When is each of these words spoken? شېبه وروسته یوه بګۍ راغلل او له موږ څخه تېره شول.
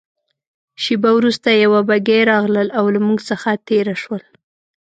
شېبه 0.83 1.09
وروسته 1.15 1.49
یوه 1.63 1.79
بګۍ 1.89 2.21
راغلل 2.31 2.67
او 2.79 2.85
له 2.93 2.99
موږ 3.07 3.19
څخه 3.29 3.49
تېره 3.67 3.95
شول. 4.01 4.21